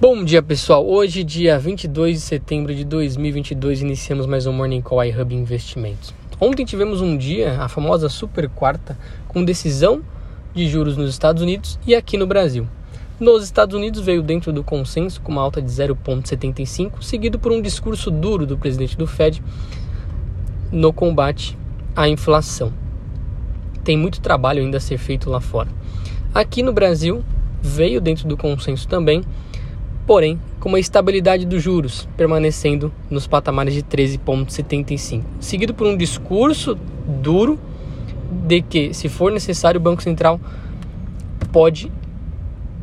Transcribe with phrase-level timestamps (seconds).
[0.00, 0.88] Bom dia, pessoal.
[0.88, 6.14] Hoje, dia 22 de setembro de 2022, iniciamos mais um Morning Call iHub Investimentos.
[6.40, 8.96] Ontem tivemos um dia, a famosa super quarta,
[9.28, 10.00] com decisão
[10.54, 12.66] de juros nos Estados Unidos e aqui no Brasil.
[13.20, 17.60] Nos Estados Unidos veio dentro do consenso com uma alta de 0,75, seguido por um
[17.60, 19.42] discurso duro do presidente do Fed
[20.72, 21.58] no combate
[21.94, 22.72] à inflação.
[23.84, 25.68] Tem muito trabalho ainda a ser feito lá fora.
[26.32, 27.22] Aqui no Brasil,
[27.60, 29.22] veio dentro do consenso também
[30.10, 36.76] porém com uma estabilidade dos juros permanecendo nos patamares de 13,75, seguido por um discurso
[37.06, 37.56] duro
[38.28, 40.40] de que, se for necessário, o Banco Central
[41.52, 41.92] pode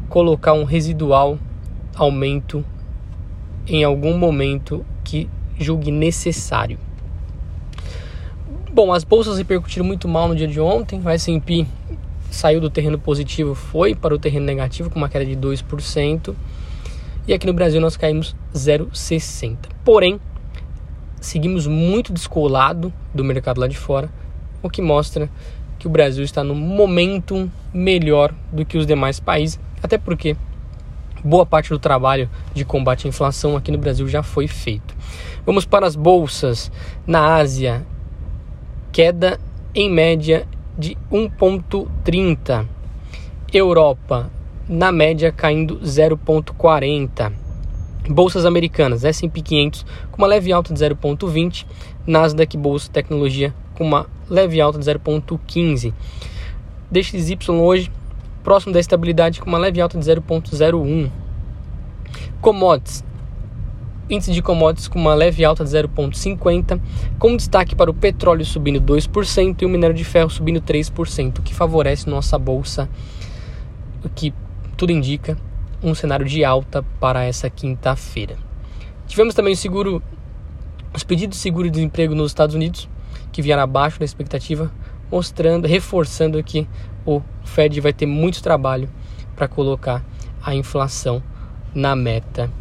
[0.07, 1.37] colocar um residual
[1.97, 2.63] aumento
[3.67, 6.79] em algum momento que julgue necessário.
[8.71, 11.01] Bom, as bolsas repercutiram muito mal no dia de ontem.
[11.03, 11.67] O S&P
[12.31, 16.33] saiu do terreno positivo, foi para o terreno negativo com uma queda de 2%.
[17.27, 19.57] E aqui no Brasil nós caímos 0,60.
[19.83, 20.17] Porém,
[21.19, 24.09] seguimos muito descolado do mercado lá de fora,
[24.63, 25.29] o que mostra
[25.77, 30.37] que o Brasil está no momento melhor do que os demais países, até porque
[31.23, 34.95] boa parte do trabalho de combate à inflação aqui no Brasil já foi feito.
[35.45, 36.71] Vamos para as bolsas.
[37.05, 37.85] Na Ásia,
[38.91, 39.37] queda
[39.75, 40.47] em média
[40.77, 42.65] de 1,30.
[43.53, 44.29] Europa,
[44.67, 47.31] na média caindo 0,40.
[48.09, 51.65] Bolsas americanas, S&P 500 com uma leve alta de 0,20,
[52.05, 55.93] Nasdaq Bolsa Tecnologia com uma leve alta de 0,15.
[56.89, 57.91] DXY hoje
[58.43, 61.11] próximo da estabilidade com uma leve alta de 0,01.
[62.41, 63.03] Commodities,
[64.09, 66.79] índice de commodities com uma leve alta de 0,50,
[67.19, 71.41] com destaque para o petróleo subindo 2% e o minério de ferro subindo 3%, o
[71.41, 72.89] que favorece nossa bolsa,
[74.15, 74.33] que
[74.77, 75.35] tudo indica
[75.81, 78.37] um cenário de alta para essa quinta-feira.
[79.07, 80.01] Tivemos também o seguro,
[80.93, 82.87] os pedidos de seguro-desemprego nos Estados Unidos,
[83.31, 84.71] que vieram abaixo da expectativa,
[85.11, 86.67] mostrando, reforçando que
[87.05, 88.87] o Fed vai ter muito trabalho
[89.35, 90.03] para colocar
[90.43, 91.23] a inflação
[91.73, 92.51] na meta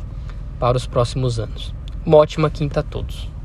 [0.59, 1.75] para os próximos anos.
[2.05, 3.36] Uma ótima quinta a todos.